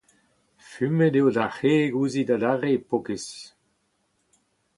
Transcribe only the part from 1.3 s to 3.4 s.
da wreg ouzhit adarre, paour-kaezh?